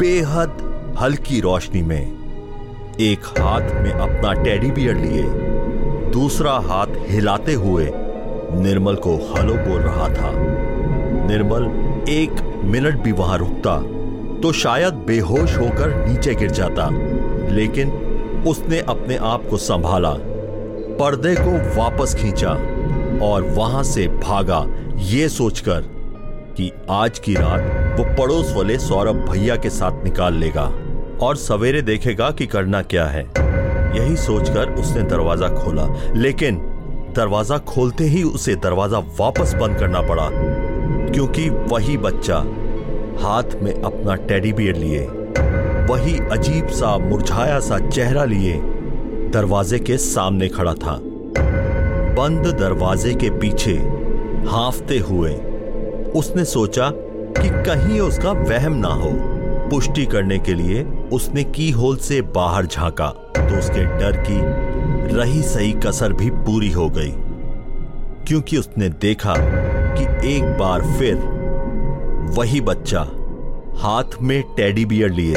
बेहद 0.00 0.68
हल्की 1.00 1.40
रोशनी 1.40 1.82
में 1.82 2.96
एक 3.00 3.24
हाथ 3.38 3.74
में 3.74 3.90
अपना 3.90 4.32
टेडी 4.42 4.70
बियर 4.70 4.96
लिए 4.96 5.22
दूसरा 6.12 6.52
हाथ 6.62 6.86
हिलाते 7.08 7.54
हुए 7.54 7.90
निर्मल 8.54 8.96
को 8.96 9.14
हलो 9.28 9.54
बोल 9.54 9.80
रहा 9.80 10.08
था। 10.08 10.32
निर्मल, 11.26 11.64
एक 12.10 12.60
मिनट 12.64 13.00
भी 13.02 13.12
वहाँ 13.12 13.38
रुकता 13.38 13.76
तो 14.42 14.52
शायद 14.52 14.94
बेहोश 15.06 15.56
होकर 15.58 15.94
नीचे 16.08 16.34
गिर 16.34 16.50
जाता, 16.50 16.88
लेकिन 17.50 17.90
उसने 18.48 18.80
अपने 18.80 19.16
आप 19.16 19.46
को 19.50 19.56
संभाला, 19.56 20.14
पर्दे 20.98 21.34
को 21.34 21.52
वापस 21.76 22.14
खींचा 22.14 22.50
और 23.26 23.42
वहाँ 23.56 23.82
से 23.84 24.06
भागा, 24.08 24.64
ये 25.10 25.28
सोचकर 25.28 25.84
कि 26.56 26.70
आज 26.90 27.18
की 27.18 27.34
रात 27.34 27.98
वो 27.98 28.04
पड़ोस 28.16 28.52
वाले 28.56 28.78
सौरभ 28.78 29.28
भैया 29.30 29.56
के 29.56 29.70
साथ 29.70 30.04
निकाल 30.04 30.34
लेगा 30.34 30.64
और 31.22 31.36
सवेरे 31.36 31.82
देखेगा 31.82 32.30
कि 32.30 32.46
करना 32.46 32.82
क्या 32.84 33.06
है। 33.06 33.24
यही 33.94 34.16
सोचकर 34.18 34.74
उसने 34.74 35.02
दरवाज़ा 35.04 35.48
खोला। 35.54 35.86
लेकिन 36.16 36.56
दरवाज़ा 37.16 37.58
खोलते 37.66 38.04
ही 38.04 38.22
उसे 38.24 38.54
दरवाज़ा 38.56 38.98
वापस 39.18 39.54
बंद 39.54 39.78
करना 39.78 40.00
पड़ा, 40.02 40.28
क्योंकि 41.12 41.48
वही 41.70 41.96
बच्चा 41.98 42.36
हाथ 43.20 43.54
में 43.62 43.72
अपना 43.74 44.14
टेडी 44.26 44.52
बियर 44.52 44.76
लिए, 44.76 45.00
वही 45.86 46.18
अजीब 46.32 46.66
सा, 46.68 46.96
मुरझाया 46.98 47.58
सा 47.60 47.78
चेहरा 47.80 48.24
लिए 48.24 48.54
दरवाजे 49.32 49.78
के 49.78 49.96
सामने 49.98 50.48
खड़ा 50.48 50.74
था। 50.74 50.98
बंद 52.16 52.46
दरवाजे 52.58 53.14
के 53.14 53.30
पीछे 53.38 53.74
हाफते 54.48 54.98
हुए 55.00 55.34
उसने 56.16 56.44
सोचा 56.46 56.90
कि 57.34 57.48
कहीं 57.64 58.00
उसका 58.00 58.32
वहम 58.32 58.72
ना 58.76 58.88
हो, 58.94 59.10
पुष्टि 59.70 60.04
करने 60.06 60.38
के 60.38 60.54
लिए 60.54 60.82
उसने 61.12 61.44
की 61.44 61.70
होल 61.70 61.96
से 61.96 62.20
बाहर 62.22 62.66
झांका 62.66 63.08
तो 63.38 63.58
उसके 63.58 63.84
डर 63.98 64.16
की 64.28 64.40
रही 65.16 65.42
सही 65.42 65.72
कसर 65.72 66.12
भी 66.12 66.30
पूरी 66.30 66.70
हो 66.70 66.88
गई। 66.88 67.12
क्योंकि 68.26 68.56
उसने 68.56 68.88
देखा 68.88 69.34
कि 69.96 70.04
एक 70.36 70.44
बार 70.58 70.82
फिर 70.98 71.14
वही 72.38 72.60
बच्चा 72.60 73.00
हाथ 73.76 74.04
में 74.22 74.42
टेडी 74.56 74.84
बियर 74.84 75.10
लिए, 75.10 75.34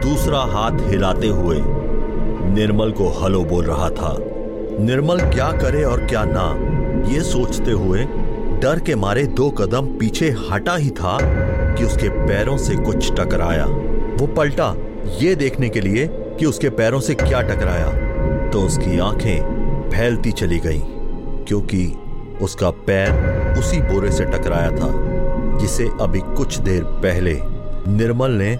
दूसरा 0.00 0.38
हाथ 0.38 0.78
हिलाते 0.80 1.28
हुए 1.28 1.58
निर्मल 2.54 2.92
को 2.92 3.08
हलो 3.08 3.44
बोल 3.44 3.64
रहा 3.64 3.90
था। 3.90 4.16
निर्मल, 4.80 5.20
क्या 5.20 5.50
करे 5.52 5.84
और 5.84 6.06
क्या 6.06 6.24
ना? 6.28 7.08
ये 7.12 7.20
सोचते 7.20 7.70
हुए 7.70 8.04
डर 8.62 8.80
के 8.86 8.94
मारे 8.94 9.26
दो 9.26 9.50
कदम 9.50 9.86
पीछे 9.86 10.34
हटा 10.50 10.76
ही 10.76 10.90
था 10.90 11.18
कि 11.74 11.84
उसके 11.84 12.08
पैरों 12.08 12.56
से 12.56 12.76
कुछ 12.76 13.12
टकराया। 13.12 13.66
वो 14.16 14.26
पलटा 14.26 14.74
ये 15.06 15.34
देखने 15.34 15.68
के 15.68 15.80
लिए 15.80 16.06
कि 16.38 16.46
उसके 16.46 16.68
पैरों 16.70 17.00
से 17.00 17.14
क्या 17.14 17.40
टकराया 17.40 17.90
तो 18.50 18.60
उसकी 18.60 18.98
आँखें 18.98 19.90
फैलती 19.90 20.32
चली 20.32 20.58
गईं, 20.58 20.80
क्योंकि 21.44 21.86
उसका 22.42 22.70
पैर 22.86 23.58
उसी 23.58 23.80
बोरे 23.82 24.10
से 24.12 24.24
टकराया 24.24 24.70
था, 24.70 24.90
जिसे 25.58 25.88
अभी 26.00 26.20
कुछ 26.36 26.58
देर 26.58 26.84
पहले 26.84 27.38
निर्मल 27.88 28.30
ने 28.30 28.54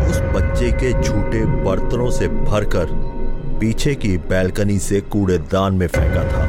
उस 0.00 0.20
बच्चे 0.34 0.70
के 0.72 0.92
झूठे 0.92 1.44
बर्तनों 1.64 2.10
से 2.10 2.28
भरकर 2.28 2.86
पीछे 3.60 3.94
की 3.94 4.16
बैल्कनी 4.18 4.78
से 4.78 5.00
कूड़ेदान 5.00 5.74
में 5.74 5.86
फेंका 5.86 6.24
था। 6.24 6.44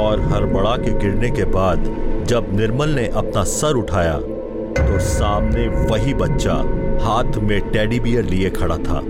और 0.00 0.20
हड़बड़ा 0.20 0.76
के 0.76 0.98
गिरने 0.98 1.30
के 1.30 1.44
बाद 1.44 1.84
जब 2.28 2.56
निर्मल 2.56 2.90
ने 2.90 3.06
अपना 3.08 3.44
सर 3.44 3.76
उठाया 3.76 4.18
तो 4.78 4.98
सामने 4.98 5.68
वही 5.90 6.14
बच्चा 6.14 6.62
हाथ 7.00 7.36
में 7.38 7.60
टेडी 7.72 8.00
बियर 8.00 8.24
लिए 8.24 8.50
खड़ा 8.50 8.76
था, 8.78 9.00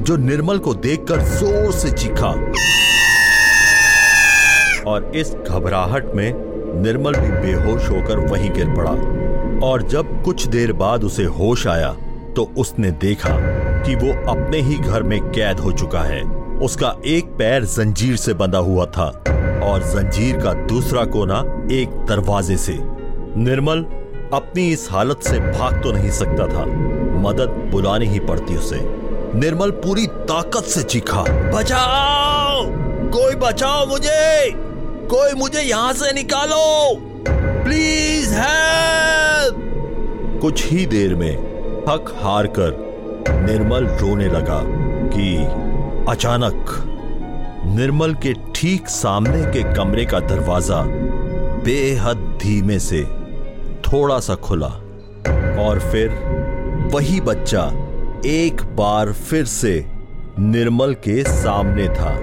जो 0.00 0.16
निर्मल 0.18 0.58
को 0.58 0.74
देखकर 0.76 1.20
ज़ोर 1.30 1.72
से 1.72 1.90
चीखा। 1.92 2.30
और 4.86 5.10
इस 5.16 5.34
घबराहट 5.36 6.14
में 6.14 6.32
निर्मल 6.82 7.14
भी 7.14 7.30
बेहोश 7.42 7.88
होकर 7.90 8.18
वहीं 8.30 8.50
गिर 8.52 8.74
पड़ा। 8.76 8.90
और 9.66 9.82
जब 9.82 10.22
कुछ 10.24 10.46
देर 10.46 10.72
बाद 10.74 11.04
उसे 11.04 11.24
होश 11.32 11.66
आया 11.66 11.92
तो 12.36 12.42
उसने 12.58 12.90
देखा 13.00 13.36
कि 13.82 13.94
वो 13.96 14.12
अपने 14.30 14.60
ही 14.60 14.76
घर 14.76 15.02
में 15.02 15.20
कैद 15.22 15.60
हो 15.60 15.72
चुका 15.72 16.00
है। 16.02 16.22
उसका 16.62 16.94
एक 17.06 17.24
पैर 17.38 17.64
जंजीर 17.66 18.16
से 18.16 18.34
बंधा 18.34 18.58
हुआ 18.60 18.86
था, 18.86 19.06
और 19.64 19.82
जंजीर 19.84 20.36
का 20.36 20.52
दूसरा 20.66 21.04
कोना 21.06 21.38
एक 21.72 21.90
दरवाजे 22.08 22.56
से। 22.56 22.78
निर्मल 23.38 23.84
अपनी 24.34 24.68
इस 24.72 24.88
हालत 24.90 25.22
से 25.22 25.38
भाग 25.38 25.82
तो 25.82 25.92
नहीं 25.92 26.10
सकता 26.10 26.46
था। 26.46 26.64
मदद 27.20 27.68
बुलानी 27.72 28.06
ही 28.06 28.20
पड़ती 28.20 28.56
उसे। 28.56 28.80
निर्मल 29.34 29.70
पूरी 29.70 30.06
ताकत 30.06 30.64
से 30.64 30.82
चीखा, 30.82 31.22
बचाओ! 31.52 32.64
कोई 33.10 33.34
बचाओ 33.34 33.86
मुझे! 33.86 34.50
कोई 35.06 35.32
मुझे 35.32 35.60
यहाँ 35.60 35.92
से 35.92 36.12
निकालो! 36.12 36.94
Please 37.64 38.32
help! 38.34 39.60
कुछ 40.42 40.64
ही 40.66 40.86
देर 40.86 41.14
में 41.14 41.36
थक 41.88 42.14
हार 42.22 42.46
कर 42.46 42.76
निर्मल 43.46 43.86
रोने 43.86 44.28
लगा 44.28 44.60
कि 45.14 45.34
अचानक 46.12 46.70
निर्मल 47.66 48.14
के 48.14 48.32
ठीक 48.54 48.88
सामने 48.88 49.42
के 49.52 49.62
कमरे 49.74 50.04
का 50.04 50.20
दरवाज़ा 50.20 50.82
बेहद 51.64 52.38
धीमे 52.42 52.78
से 52.78 53.04
थोड़ा 53.86 54.18
सा 54.20 54.34
खुला 54.34 54.66
और 55.60 55.80
फिर 55.92 56.10
वही 56.92 57.20
बच्चा 57.20 57.62
एक 58.26 58.62
बार 58.76 59.12
फिर 59.12 59.44
से 59.44 59.84
निर्मल 60.38 60.94
के 60.94 61.22
सामने 61.24 61.88
था। 61.88 62.14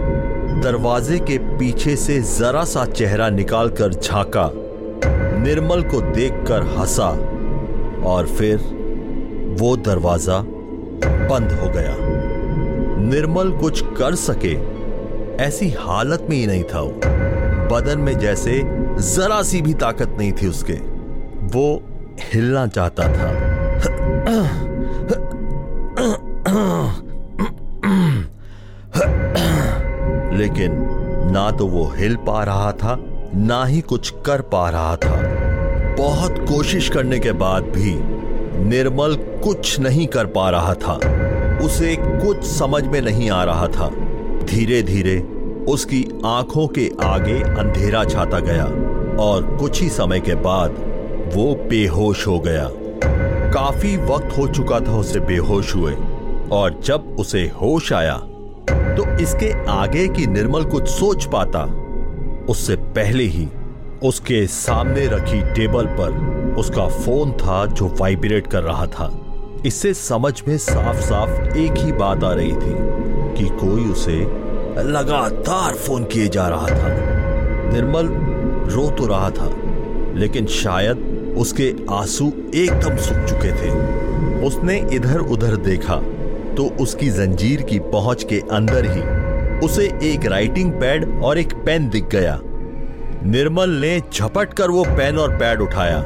दरवाजे 0.62 1.20
के 1.20 1.38
पीछे 1.58 1.96
से 1.96 2.20
जरा 2.22 2.64
सा 2.64 2.86
चेहरा 2.86 3.30
निकालकर 3.30 3.94
झांका। 3.94 4.52
निर्मल 5.44 5.82
को 5.84 6.02
देखकर 6.02 6.64
हंसा 6.78 7.10
और 8.06 8.28
फिर 8.28 8.58
वो 9.60 9.76
दरवाज़ा 9.78 10.42
बंद 11.28 11.52
हो 11.52 11.70
गया। 11.70 11.96
निर्मल 13.10 13.52
कुछ 13.52 13.84
कर 13.98 14.16
सके, 14.16 14.56
ऐसी 15.44 15.70
हालत 15.70 16.28
में 16.30 16.38
ही 16.38 16.46
नहीं 16.48 16.64
था 16.64 16.80
वो। 16.80 16.92
बदन 17.72 18.00
में 18.00 18.18
जैसे 18.20 18.62
जरा 19.00 19.42
सी 19.42 19.62
भी 19.62 19.74
ताकत 19.74 20.16
नहीं 20.20 20.32
थी 20.32 20.48
उसके। 20.48 20.91
वो 21.44 21.84
हिलना 22.34 22.68
चाहता 22.68 23.04
था। 23.04 23.30
लेकिन 30.38 30.78
ना 31.32 31.52
तो 31.52 31.68
वो 31.68 31.94
हिल 31.98 32.16
पा 32.16 32.44
रहा 32.44 32.72
था, 32.72 32.96
ना 33.36 33.66
ही 33.66 33.82
कुछ 33.82 34.14
कर 34.26 34.42
पा 34.42 34.70
रहा 34.70 34.96
था। 34.96 35.16
बहुत 35.98 36.40
कोशिश 36.40 36.90
करने 36.90 37.20
के 37.20 37.32
बाद 37.32 37.64
भी 37.64 37.94
निर्मल 38.66 39.16
कुछ 39.44 39.80
नहीं 39.80 40.08
कर 40.08 40.26
पा 40.26 40.50
रहा 40.50 40.74
था। 40.74 40.94
उसे 41.66 41.96
कुछ 42.00 42.44
समझ 42.44 42.84
में 42.84 43.02
नहीं 43.02 43.30
आ 43.30 43.44
रहा 43.44 43.68
था। 43.68 43.90
धीरे 44.44 44.82
धीरे 44.84 45.20
उसकी 45.70 46.22
आँखों 46.26 46.68
के 46.68 46.92
आगे 47.04 47.42
अंधेरा 47.42 48.04
छाता 48.04 48.40
गया 48.40 48.66
और 49.24 49.58
कुछ 49.60 49.82
ही 49.82 49.90
समय 49.90 50.20
के 50.20 50.36
बाद 50.36 50.91
वो 51.34 51.54
बेहोश 51.70 52.26
हो 52.28 52.40
गया। 52.40 52.68
काफ़ी 53.54 53.96
वक्त 53.98 54.38
हो 54.38 54.48
चुका 54.48 54.80
था 54.80 54.98
उसे 54.98 55.20
बेहोश 55.20 55.76
हुए, 55.76 55.94
और 56.52 56.80
जब 56.86 57.16
उसे 57.20 57.42
होश 57.62 57.92
आया 57.94 58.18
तो 58.96 59.06
इसके 59.18 59.52
आगे 59.72 60.08
की 60.08 60.26
निर्मल 60.28 60.64
कुछ 60.64 60.88
सोच 60.90 61.26
पाता। 61.26 61.64
उससे 62.50 62.76
पहले 62.96 63.24
ही 63.26 63.48
उसके 64.04 64.46
सामने 64.48 65.06
रखी 65.08 65.42
टेबल 65.54 65.86
पर 66.00 66.56
उसका 66.60 66.88
फ़ोन 66.90 67.32
था 67.34 67.66
जो 67.66 67.88
वाइब्रेट 68.00 68.48
कर 68.48 68.64
रहा 68.64 68.86
था। 68.88 69.10
इससे 69.66 69.94
समझ 69.94 70.34
में 70.48 70.58
साफ़ 70.58 71.00
साफ़ 71.00 71.58
एक 71.58 71.78
ही 71.78 71.92
बात 71.94 72.24
आ 72.24 72.34
रही 72.34 72.52
थी 72.54 72.76
कि 73.38 73.50
कोई 73.58 73.86
उसे 73.86 74.18
लगातार 74.84 75.76
फ़ोन 75.76 76.04
किए 76.04 76.28
जा 76.28 76.48
रहा 76.48 76.68
था। 76.70 76.90
निर्मल 77.74 78.08
रो 78.74 78.90
तो 78.90 79.08
रहा 79.08 79.30
था, 79.30 79.50
लेकिन 80.16 80.46
शायद 80.54 81.10
उसके 81.36 81.74
आँसू 81.92 82.32
एकदम 82.56 82.96
सूख 82.98 83.26
चुके 83.26 83.52
थे। 83.52 83.70
उसने 84.46 84.78
इधर 84.94 85.20
उधर 85.30 85.56
देखा 85.56 85.96
तो 86.56 86.64
उसकी 86.82 87.10
जंजीर 87.10 87.62
की 87.62 87.80
पहुँच 87.80 88.24
के 88.24 88.40
अंदर 88.52 88.86
ही 88.88 89.02
उसे 89.66 89.86
एक 90.04 90.26
राइटिंग 90.26 90.72
पैड 90.72 91.22
और 91.24 91.38
एक 91.38 91.54
पेन 91.56 91.90
दिख 91.90 92.08
गया। 92.08 92.40
निर्मल 93.26 93.70
ने 93.70 94.00
झपट 94.14 94.54
कर 94.54 94.70
वो 94.70 94.84
पेन 94.88 95.18
और 95.18 95.38
पैड 95.38 95.62
उठाया 95.62 95.98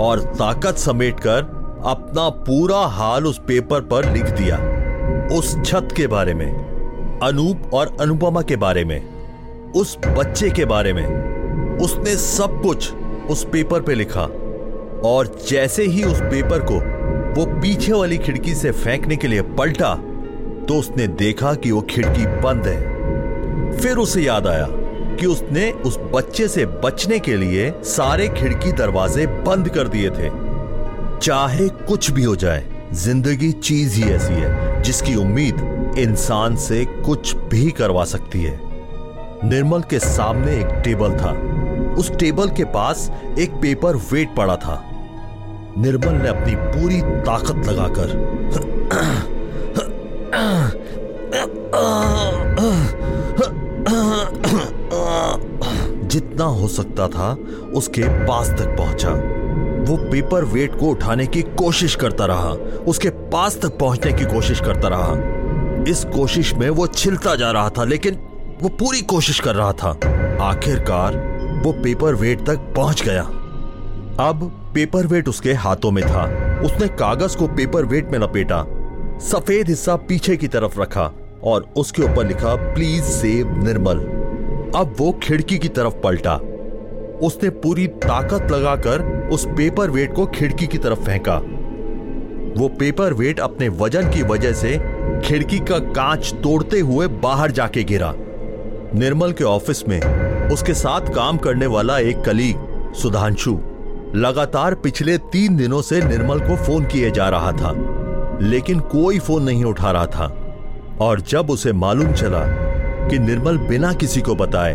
और 0.00 0.20
ताकत 0.38 0.76
समेटकर 0.76 1.58
अपना 1.86 2.28
पूरा 2.40 2.78
हाल 2.88 3.26
उस 3.26 3.38
पेपर 3.38 3.80
पर 3.80 4.12
लिख 4.12 4.24
दिया। 4.24 4.56
उस 5.38 5.56
छत 5.64 5.88
के 5.96 6.06
बारे 6.06 6.34
में, 6.34 6.48
अनूप 7.22 7.74
और 7.74 7.96
अनुपमा 8.00 8.42
के 8.42 8.56
बारे 8.56 8.84
में, 8.84 9.00
उस 9.72 9.96
बच्चे 10.08 10.50
के 10.50 10.64
बारे 10.64 10.92
में, 10.92 11.78
उसने 11.78 12.16
सब 12.16 12.60
कुछ 12.62 12.92
उस 13.30 13.44
पेपर 13.44 13.80
पे 13.80 13.94
लिखा। 13.94 14.26
और 15.04 15.26
जैसे 15.48 15.84
ही 15.84 16.02
उस 16.02 16.20
पेपर 16.20 16.64
को 16.70 16.78
वो 17.34 17.44
पीछे 17.60 17.92
वाली 17.92 18.18
खिड़की 18.18 18.54
से 18.54 18.70
फेंकने 18.72 19.16
के 19.16 19.28
लिए 19.28 19.42
पलटा 19.58 19.94
तो 20.68 20.74
उसने 20.74 21.06
देखा 21.08 21.54
कि 21.54 21.70
वो 21.70 21.80
खिड़की 21.80 22.26
बंद 22.40 22.66
है। 22.66 23.78
फिर 23.78 23.96
उसे 23.96 24.22
याद 24.22 24.46
आया 24.46 24.66
कि 25.16 25.26
उसने 25.26 25.70
उस 25.86 25.98
बच्चे 26.14 26.48
से 26.48 26.66
बचने 26.84 27.18
के 27.18 27.36
लिए 27.36 27.72
सारे 27.86 28.28
खिड़की 28.28 28.72
दरवाजे 28.72 29.26
बंद 29.26 29.68
कर 29.68 29.88
दिए 29.88 30.10
थे। 30.10 30.28
चाहे 31.18 31.68
कुछ 31.68 32.10
भी 32.10 32.22
हो 32.24 32.36
जाए, 32.36 32.64
ज़िंदगी 32.94 33.50
चीज़ 33.52 33.96
ही 33.96 34.10
ऐसी 34.12 34.34
है, 34.34 34.82
जिसकी 34.82 35.14
उम्मीद 35.14 35.94
इंसान 35.98 36.56
से 36.56 36.84
कुछ 36.84 37.34
भी 37.36 37.70
करवा 37.70 38.04
सकती 38.04 38.42
है। 38.42 38.58
निर्मल 39.44 39.82
के 39.82 39.98
सामने 39.98 40.56
एक 40.56 40.80
टेबल 40.84 41.16
था। 41.16 41.32
उस 41.94 42.10
टेबल 42.16 42.48
के 42.48 42.64
पास 42.64 43.10
एक 43.38 43.54
पेपर 43.62 43.96
वेट 44.12 44.34
पड़ा 44.36 44.56
था। 44.56 44.89
निर्मल 45.78 46.12
ने 46.12 46.28
अपनी 46.28 46.54
पूरी 46.54 47.00
ताकत 47.02 47.66
लगाकर 47.66 48.08
जितना 56.06 56.44
हो 56.44 56.68
सकता 56.68 57.08
था 57.08 57.36
उसके 57.74 58.02
पास 58.26 58.50
तक 58.50 58.76
पहुँचा। 58.78 59.10
वो 59.90 59.96
पेपर 59.96 60.44
वेट 60.44 60.78
को 60.78 60.86
उठाने 60.86 61.26
की 61.26 61.42
कोशिश 61.42 61.94
करता 61.96 62.26
रहा। 62.26 62.48
उसके 62.88 63.08
पास 63.08 63.58
तक 63.62 63.78
पहुँचने 63.78 64.12
की 64.12 64.24
कोशिश 64.24 64.60
करता 64.60 64.88
रहा। 64.88 65.14
इस 65.90 66.04
कोशिश 66.04 66.54
में 66.54 66.70
वो 66.70 66.86
छिलता 66.86 67.34
जा 67.36 67.50
रहा 67.50 67.68
था, 67.68 67.84
लेकिन 67.84 68.14
वो 68.62 68.68
पूरी 68.68 69.00
कोशिश 69.00 69.40
कर 69.40 69.54
रहा 69.54 69.72
था। 69.72 69.88
आखिरकार 70.42 71.16
वो 71.64 71.72
पेपर 71.72 72.14
वेट 72.14 72.46
तक 72.46 72.72
पहुँच 72.76 73.02
गया। 73.02 73.22
अब 74.28 74.59
पेपर 74.74 75.06
वेट 75.06 75.28
उसके 75.28 75.52
हाथों 75.52 75.90
में 75.90 76.04
था। 76.04 76.24
उसने 76.64 76.88
कागज़ 76.88 77.36
को 77.36 77.46
पेपर 77.48 77.84
वेट 77.84 78.10
में 78.10 78.18
लपेटा, 78.18 78.64
सफ़ेद 79.20 79.68
हिस्सा 79.68 79.96
पीछे 79.96 80.36
की 80.36 80.48
तरफ़ 80.48 80.80
रखा 80.80 81.10
और 81.44 81.68
उसके 81.76 82.02
ऊपर 82.02 82.26
लिखा, 82.26 82.54
प्लीज़ 82.74 83.04
सेव 83.04 83.64
निर्मल। 83.64 83.98
अब 84.76 84.94
वो 84.98 85.12
खिड़की 85.22 85.58
की 85.58 85.68
तरफ़ 85.68 85.94
पलटा। 85.94 86.34
उसने 87.22 87.50
पूरी 87.50 87.86
ताकत 87.86 88.50
लगाकर 88.52 89.28
उस 89.32 89.46
पेपर 89.46 89.90
वेट 89.90 90.14
को 90.14 90.26
खिड़की 90.26 90.66
की 90.66 90.78
तरफ़ 90.78 91.00
फेंका। 91.00 91.36
वो 92.56 92.68
पेपर 92.68 93.12
वेट 93.12 93.40
अपने 93.40 93.68
वज़न 93.68 94.10
की 94.10 94.22
वजह 94.22 94.52
से 94.52 94.78
खिड़की 95.24 95.58
का 95.58 95.78
कांच 95.78 96.32
तोड़ते 96.42 96.80
हुए 96.80 97.06
बाहर 97.22 97.50
जाके 97.50 97.84
गिरा। 97.84 98.14
निर्मल 98.94 99.32
के 99.32 99.44
ऑफ़िस 99.44 99.88
में 99.88 100.00
उसके 100.50 100.74
साथ 100.74 101.14
काम 101.14 101.36
करने 101.38 101.66
वाला 101.66 101.98
एक 101.98 102.20
कलीग, 102.20 102.56
सुधांशु 102.94 103.58
लगातार 104.14 104.74
पिछले 104.74 105.16
तीन 105.32 105.56
दिनों 105.56 105.80
से 105.82 106.00
निर्मल 106.02 106.40
को 106.40 106.54
फ़ोन 106.56 106.84
किए 106.84 107.10
जा 107.10 107.28
रहा 107.28 107.50
था, 107.52 107.70
लेकिन 108.42 108.80
कोई 108.92 109.18
फ़ोन 109.18 109.42
नहीं 109.42 109.64
उठा 109.64 109.90
रहा 109.90 110.06
था। 110.06 110.26
और 111.00 111.20
जब 111.20 111.50
उसे 111.50 111.72
मालूम 111.72 112.12
चला 112.12 112.40
कि 113.08 113.18
निर्मल 113.18 113.58
बिना 113.58 113.92
किसी 113.92 114.20
को 114.20 114.34
बताए, 114.34 114.74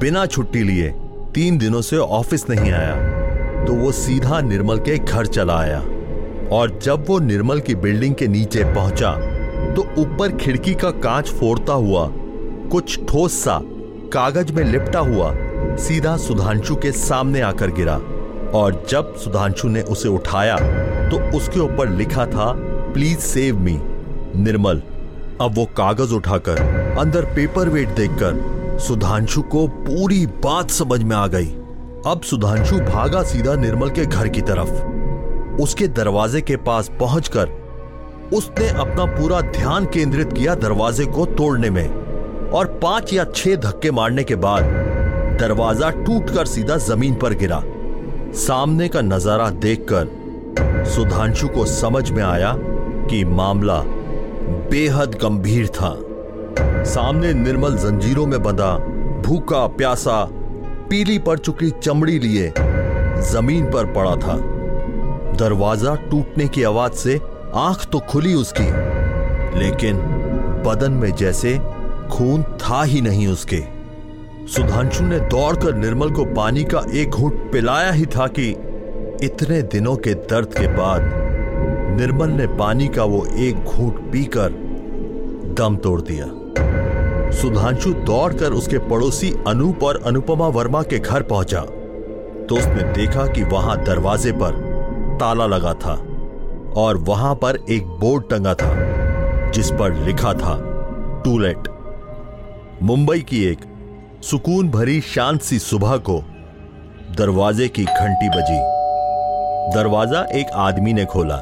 बिना 0.00 0.24
छुट्टी 0.26 0.62
लिए 0.62 0.88
तीन 1.34 1.58
दिनों 1.58 1.80
से 1.80 1.96
ऑफ़िस 1.96 2.48
नहीं 2.50 2.72
आया 2.72 3.64
तो 3.64 3.74
वो 3.74 3.92
सीधा 3.92 4.40
निर्मल 4.40 4.78
के 4.78 4.96
घर 4.98 5.26
चला 5.26 5.58
आया। 5.58 5.78
और 6.52 6.78
जब 6.82 7.04
वो 7.08 7.18
निर्मल 7.18 7.60
की 7.60 7.74
बिल्डिंग 7.76 8.14
के 8.14 8.28
नीचे 8.28 8.64
पहुँचा 8.64 9.12
तो 9.74 9.86
ऊपर 9.98 10.36
खिड़की 10.36 10.74
का 10.74 10.90
कांच 10.90 11.30
फोड़ता 11.30 11.72
हुआ, 11.72 12.08
कुछ 12.70 12.98
ठोस 13.06 13.38
सा 13.44 13.60
कागज़ 14.12 14.52
में 14.52 14.62
लिपटा 14.64 15.00
हुआ, 15.00 15.32
सीधा 15.78 16.16
सुधांशु 16.16 16.76
के 16.76 16.92
सामने 16.92 17.40
आकर 17.42 17.70
गिरा। 17.70 18.00
और 18.56 18.84
जब 18.90 19.14
सुधांशु 19.16 19.68
ने 19.68 19.82
उसे 19.84 20.08
उठाया 20.08 20.56
तो 21.08 21.18
उसके 21.36 21.60
ऊपर 21.60 21.88
लिखा 21.88 22.26
था 22.26 22.52
प्लीज़ 22.92 23.18
सेव 23.18 23.58
मी 23.58 23.78
निर्मल, 24.36 24.82
अब 25.40 25.54
वो 25.54 25.64
कागज़ 25.76 26.14
उठाकर, 26.14 26.58
अंदर 26.98 27.24
पेपर 27.34 27.68
वेट 27.68 27.88
देखकर, 27.88 28.78
सुधांशु 28.78 29.42
को 29.44 29.66
पूरी 29.68 30.24
बात 30.44 30.70
समझ 30.70 31.02
में 31.02 31.14
आ 31.16 31.26
गई। 31.26 31.46
अब 32.06 32.20
सुधांशु 32.24 32.78
भागा 32.80 33.22
सीधा 33.24 33.54
निर्मल 33.54 33.90
के 33.90 34.06
घर 34.06 34.28
की 34.28 34.40
तरफ़। 34.42 35.62
उसके 35.62 35.88
दरवाजे 35.90 36.40
के 36.40 36.56
पास 36.56 36.90
पहुंचकर, 37.00 37.48
उसने 38.34 38.68
अपना 38.70 39.04
पूरा 39.12 39.40
ध्यान 39.52 39.86
केंद्रित 39.86 40.32
किया 40.32 40.54
दरवाजे 40.56 41.06
को 41.06 41.26
तोड़ने 41.26 41.70
में, 41.70 41.88
और 42.50 42.78
पाँच 42.82 43.12
या 43.12 43.24
छह 43.26 43.56
धक्के 43.60 43.90
मारने 43.90 44.24
के 44.24 44.34
बाद, 44.38 44.64
दरवाज़ा 45.40 45.90
टूटकर 45.96 46.46
सीधा 46.46 46.76
ज़मीन 46.84 47.14
पर 47.14 47.34
गिरा। 47.34 47.62
सामने 48.34 48.88
का 48.88 49.00
नज़ारा 49.00 49.48
देखकर 49.50 50.84
सुधांशु 50.86 51.48
को 51.48 51.64
समझ 51.66 52.10
में 52.10 52.22
आया 52.22 52.52
कि 53.10 53.24
मामला 53.24 53.80
बेहद 54.70 55.14
गंभीर 55.14 55.66
था। 55.66 55.94
सामने 56.84 57.32
निर्मल 57.34 57.76
जंजीरों 57.76 58.26
में 58.26 58.42
बंधा, 58.42 58.76
भूखा, 59.22 59.66
प्यासा, 59.66 60.22
पीली 60.90 61.18
पड़ 61.18 61.38
चुकी 61.38 61.70
चमड़ी 61.70 62.18
लिए 62.18 62.52
ज़मीन 63.30 63.70
पर 63.70 63.92
पड़ा 63.92 64.14
था। 64.16 64.36
दरवाज़ा 65.38 65.94
टूटने 66.10 66.48
की 66.48 66.62
आवाज़ 66.62 66.92
से 66.92 67.20
आँख 67.54 67.84
तो 67.84 67.98
खुली 68.00 68.34
उसकी, 68.34 68.68
लेकिन 69.58 69.96
बदन 70.66 70.92
में 70.92 71.10
जैसे 71.14 71.58
खून 72.10 72.42
था 72.60 72.82
ही 72.82 73.00
नहीं 73.00 73.26
उसके। 73.28 73.75
सुधांशु 74.46 75.04
ने 75.04 75.18
दौड़कर 75.20 75.74
निर्मल 75.74 76.10
को 76.10 76.24
पानी 76.24 76.62
का 76.64 76.84
एक 76.94 77.10
घूट 77.10 77.50
पिलाया 77.52 77.90
ही 77.92 78.04
था 78.06 78.26
कि 78.28 78.48
इतने 79.22 79.60
दिनों 79.62 79.96
के 79.96 80.14
दर्द 80.14 80.54
के 80.54 80.66
बाद 80.68 81.02
निर्मल 82.00 82.30
ने 82.30 82.46
पानी 82.56 82.86
का 82.88 83.04
वो 83.04 83.24
एक 83.38 83.64
घूट 83.64 83.98
पीकर 84.12 84.52
दम 85.58 85.76
तोड़ 85.76 86.00
दिया। 86.00 86.26
सुधांशु 87.32 87.92
दौड़कर 88.06 88.52
उसके 88.52 88.78
पड़ोसी 88.88 89.32
अनूप 89.48 89.82
और 89.82 90.02
अनुपमा 90.06 90.48
वर्मा 90.48 90.82
के 90.82 90.98
घर 90.98 91.22
पहुँचा। 91.24 91.60
तो 91.60 92.56
उसने 92.56 92.92
देखा 92.92 93.26
कि 93.26 93.44
वहाँ 93.44 93.82
दरवाजे 93.84 94.32
पर 94.32 94.64
ताला 95.20 95.46
लगा 95.46 95.74
था 95.74 96.00
और 96.76 96.96
वहाँ 96.98 97.34
पर 97.34 97.64
एक 97.70 97.86
बोर्ड 98.00 98.30
टंगा 98.30 98.54
था, 98.54 98.74
जिस 99.50 99.70
पर 99.70 100.04
लिखा 100.06 100.32
था 100.34 100.58
टूलेट 101.24 101.68
मुंबई 102.82 103.20
की 103.20 103.44
एक 103.44 103.58
सुकून 104.26 104.68
भरी 104.70 105.00
शांत 105.00 105.42
सी 105.42 105.58
सुबह 105.58 105.96
को 105.96 106.18
दरवाजे 107.18 107.68
की 107.68 107.82
घंटी 107.84 108.28
बजी। 108.28 108.58
दरवाज़ा 109.74 110.22
एक 110.34 110.46
आदमी 110.54 110.92
ने 110.92 111.04
खोला। 111.04 111.36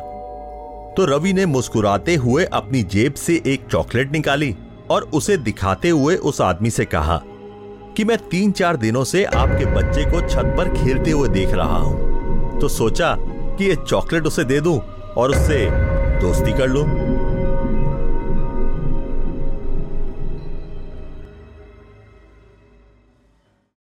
तो 0.97 1.05
रवि 1.05 1.33
ने 1.33 1.47
मुस्कुराते 1.47 2.15
हुए 2.15 2.45
अपनी 2.45 2.83
जेब 2.83 3.15
से 3.15 3.41
एक 3.47 3.67
चॉकलेट 3.71 4.13
निकाली 4.13 4.55
और 4.91 5.03
उसे 5.15 5.37
दिखाते 5.37 5.89
हुए 5.89 6.17
उस 6.17 6.41
आदमी 6.41 6.71
से 6.71 6.85
कहा 6.85 7.21
कि 7.97 8.05
मैं 8.05 8.19
तीन 8.31 8.53
चार 8.53 8.77
दिनों 8.77 9.05
से 9.05 9.25
आपके 9.25 9.67
बच्चे 9.67 10.05
को 10.05 10.21
छत 10.29 10.55
पर 10.57 10.69
खेलते 10.75 11.11
हुए 11.11 11.29
देख 11.29 11.55
रहा 11.55 11.79
हूँ। 11.79 12.61
तो 12.61 12.69
सोचा 12.69 13.17
कि 13.19 13.65
ये 13.65 13.77
चॉकलेट 13.89 14.27
उसे 14.27 14.45
दे 14.45 14.61
दूँ 14.61 14.79
और 15.17 15.31
उससे 15.31 15.67
दोस्ती 16.21 16.53
कर 16.53 16.69
लूँ। 16.69 16.85